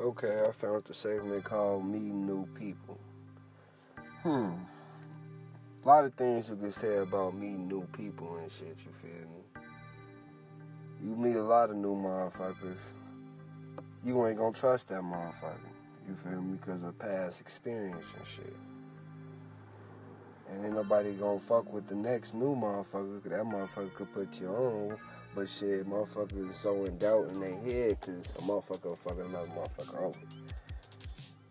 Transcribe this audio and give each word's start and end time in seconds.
Okay, 0.00 0.46
I 0.48 0.50
found 0.52 0.84
the 0.84 0.94
segment 0.94 1.44
called 1.44 1.84
Meeting 1.84 2.24
New 2.24 2.46
People. 2.58 2.98
Hmm. 4.22 4.52
A 5.84 5.86
lot 5.86 6.06
of 6.06 6.14
things 6.14 6.48
you 6.48 6.56
can 6.56 6.72
say 6.72 6.96
about 6.96 7.34
meeting 7.34 7.68
new 7.68 7.86
people 7.92 8.38
and 8.38 8.50
shit, 8.50 8.78
you 8.78 8.92
feel 8.92 9.10
me? 9.10 9.62
You 11.04 11.16
meet 11.16 11.36
a 11.36 11.42
lot 11.42 11.68
of 11.68 11.76
new 11.76 11.94
motherfuckers. 11.94 12.80
You 14.02 14.26
ain't 14.26 14.38
gonna 14.38 14.54
trust 14.54 14.88
that 14.88 15.02
motherfucker. 15.02 15.68
You 16.08 16.14
feel 16.14 16.40
me? 16.40 16.56
Because 16.56 16.82
of 16.82 16.98
past 16.98 17.42
experience 17.42 18.06
and 18.16 18.26
shit. 18.26 18.56
And 20.50 20.64
ain't 20.64 20.74
nobody 20.74 21.12
gonna 21.12 21.38
fuck 21.38 21.72
with 21.72 21.86
the 21.86 21.94
next 21.94 22.34
new 22.34 22.56
motherfucker. 22.56 23.22
That 23.22 23.44
motherfucker 23.44 23.94
could 23.94 24.12
put 24.12 24.40
you 24.40 24.48
on 24.48 24.98
but 25.34 25.48
shit, 25.48 25.88
motherfuckers 25.88 26.50
is 26.50 26.56
so 26.56 26.84
in 26.84 26.98
doubt 26.98 27.30
in 27.32 27.40
their 27.40 27.58
head 27.60 27.98
because 28.00 28.26
a 28.36 28.42
motherfucker 28.42 28.98
fucking 28.98 29.26
another 29.26 29.48
motherfucker 29.50 30.02
over. 30.02 30.18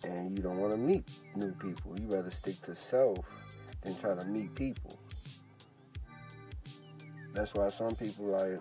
And 0.04 0.38
you 0.38 0.44
don't 0.44 0.58
want 0.58 0.74
to 0.74 0.78
meet 0.78 1.10
new 1.36 1.52
people. 1.54 1.98
You 2.00 2.08
rather 2.08 2.30
stick 2.30 2.62
to 2.64 2.76
self 2.76 3.20
than 3.82 3.96
try 3.96 4.16
to 4.16 4.26
meet 4.26 4.54
people. 4.54 5.00
That's 7.34 7.54
why 7.54 7.70
some 7.70 7.96
people 7.96 8.26
like 8.26 8.60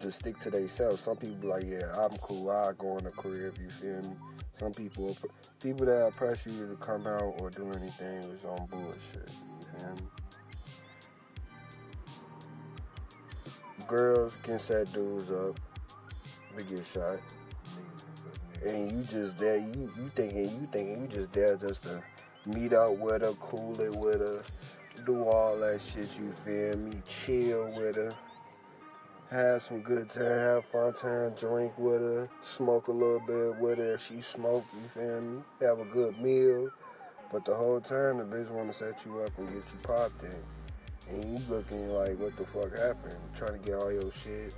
just 0.00 0.20
stick 0.20 0.38
to 0.40 0.50
themselves. 0.50 1.00
Some 1.00 1.16
people 1.16 1.50
like, 1.50 1.64
yeah, 1.66 1.92
I'm 1.98 2.16
cool. 2.18 2.50
I 2.50 2.72
go 2.78 2.98
in 2.98 3.04
the. 3.04 3.10
If 3.10 3.58
you 3.58 3.68
feel 3.68 4.02
me. 4.02 4.16
Some 4.58 4.72
people, 4.72 5.16
people 5.62 5.86
that 5.86 6.12
press 6.14 6.46
you 6.46 6.66
to 6.66 6.76
come 6.76 7.06
out 7.06 7.34
or 7.38 7.50
do 7.50 7.66
anything 7.72 8.18
is 8.18 8.44
on 8.44 8.66
bullshit. 8.66 9.30
You 9.50 9.78
feel 9.78 9.90
me? 9.90 10.02
girls 13.86 14.36
can 14.42 14.58
set 14.58 14.92
dudes 14.92 15.30
up 15.30 15.58
to 16.56 16.64
get 16.64 16.84
shot. 16.84 17.18
And 18.64 18.90
you 18.90 19.02
just 19.04 19.38
there, 19.38 19.58
you 19.58 19.90
you 19.96 20.08
thinking 20.08 20.44
you 20.44 20.68
thinking 20.72 21.02
you 21.02 21.08
just 21.08 21.32
there 21.32 21.56
just 21.56 21.82
to 21.84 22.02
meet 22.46 22.72
up 22.72 22.96
with 22.98 23.22
her, 23.22 23.32
cool 23.34 23.78
it 23.80 23.94
with 23.94 24.20
her, 24.20 24.42
do 25.04 25.24
all 25.24 25.56
that 25.58 25.80
shit, 25.80 26.18
you 26.18 26.32
feel 26.32 26.76
me? 26.78 27.00
Chill 27.04 27.66
with 27.76 27.96
her. 27.96 28.14
Have 29.30 29.62
some 29.62 29.80
good 29.80 30.08
time, 30.08 30.24
have 30.24 30.64
fun 30.66 30.92
time, 30.92 31.32
drink 31.34 31.72
with 31.78 32.00
her, 32.00 32.28
smoke 32.42 32.86
a 32.86 32.92
little 32.92 33.18
bit 33.26 33.60
with 33.60 33.78
her 33.78 33.94
if 33.94 34.06
she 34.06 34.20
smoke, 34.20 34.64
you 34.72 34.88
feel 34.88 35.20
me? 35.20 35.42
Have 35.62 35.80
a 35.80 35.84
good 35.86 36.16
meal. 36.20 36.70
But 37.32 37.44
the 37.44 37.52
whole 37.52 37.80
time 37.80 38.18
the 38.18 38.24
bitch 38.24 38.48
wanna 38.50 38.72
set 38.72 39.04
you 39.04 39.18
up 39.22 39.36
and 39.36 39.48
get 39.48 39.56
you 39.56 39.78
popped 39.82 40.22
in 40.22 40.38
and 41.10 41.24
you 41.24 41.40
looking 41.48 41.88
like, 41.92 42.16
what 42.20 42.36
the 42.36 42.46
fuck 42.46 42.76
happened? 42.76 43.16
Trying 43.34 43.54
to 43.54 43.58
get 43.58 43.74
all 43.74 43.92
your 43.92 44.12
shit. 44.12 44.56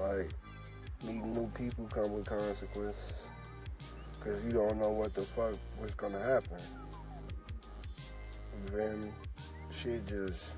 Like, 0.00 0.30
meeting 1.04 1.34
new 1.34 1.48
people 1.48 1.86
come 1.92 2.10
with 2.12 2.26
consequences. 2.26 3.12
Cause 4.24 4.42
you 4.46 4.52
don't 4.52 4.80
know 4.80 4.88
what 4.88 5.12
the 5.14 5.22
fuck 5.22 5.56
was 5.78 5.94
gonna 5.94 6.18
happen. 6.18 6.56
Then 8.72 9.12
shit 9.70 10.06
just 10.06 10.54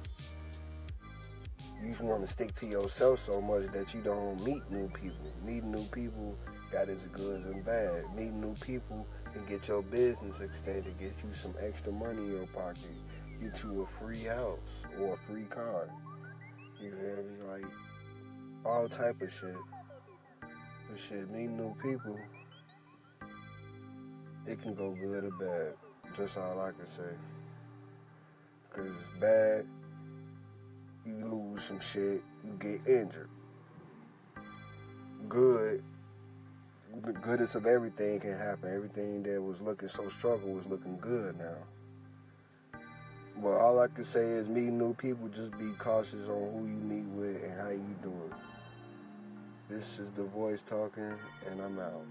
you 1.85 1.91
just 1.91 2.01
want 2.01 2.23
to 2.23 2.27
stick 2.27 2.55
to 2.55 2.67
yourself 2.67 3.19
so 3.21 3.43
much 3.43 3.67
that 3.73 3.93
you 3.93 4.01
don't 4.01 4.43
meet 4.43 4.63
new 4.71 4.89
people. 4.89 5.31
Meeting 5.45 5.71
new 5.71 5.85
people 5.93 6.39
got 6.73 6.89
its 6.89 7.07
goods 7.09 7.45
and 7.45 7.63
bad. 7.65 8.05
Meeting 8.17 8.41
new 8.41 8.55
people 8.55 9.07
and 9.35 9.47
get 9.47 9.69
your 9.69 9.83
business 9.83 10.41
extended, 10.41 10.97
get 10.99 11.13
you 11.23 11.33
some 11.33 11.55
extra 11.61 11.93
money 11.93 12.19
in 12.19 12.31
your 12.31 12.47
pocket, 12.47 12.91
get 13.41 13.63
you 13.63 13.83
a 13.83 13.87
free 13.87 14.23
house 14.23 14.85
or 14.99 15.13
a 15.13 15.17
free 15.17 15.45
car. 15.45 15.91
You 16.81 16.91
feel 16.91 17.23
me? 17.23 17.63
Like 17.63 17.67
all 18.65 18.89
type 18.89 19.21
of 19.21 19.31
shit. 19.31 19.57
But 20.41 20.99
shit, 20.99 21.31
meeting 21.31 21.59
new 21.59 21.75
people, 21.83 22.19
it 24.47 24.61
can 24.63 24.75
go 24.75 24.93
good 24.93 25.25
or 25.25 25.31
bad. 25.33 25.75
Just 26.17 26.39
all 26.39 26.61
I 26.61 26.71
can 26.71 26.87
say. 26.87 27.03
Cause 28.73 28.91
bad, 29.21 29.67
some 31.65 31.81
shit, 31.81 32.23
you 32.45 32.57
get 32.59 32.87
injured. 32.87 33.31
Good, 35.29 35.83
the 37.03 37.13
goodest 37.13 37.55
of 37.55 37.65
everything 37.67 38.21
can 38.21 38.37
happen. 38.37 38.73
Everything 38.73 39.23
that 39.23 39.43
was 39.43 39.63
looking 39.63 39.89
so 39.89 40.09
struggle 40.11 40.51
was 40.51 40.67
looking 40.67 40.99
good 40.99 41.39
now. 41.39 41.57
But 43.43 43.55
all 43.55 43.81
I 43.81 43.89
can 43.89 44.05
say 44.05 44.21
is 44.21 44.49
meeting 44.49 44.79
new 44.79 44.95
people, 44.95 45.29
just 45.29 45.59
be 45.59 45.71
cautious 45.79 46.29
on 46.29 46.53
who 46.53 46.67
you 46.67 46.77
meet 46.77 47.07
with 47.07 47.43
and 47.43 47.61
how 47.61 47.71
you 47.71 47.97
do 48.03 48.13
it. 48.31 48.37
This 49.69 49.99
is 49.99 50.13
the 50.13 50.25
voice 50.25 50.63
talking, 50.63 51.15
and 51.51 51.61
I'm 51.63 51.79
out. 51.79 52.05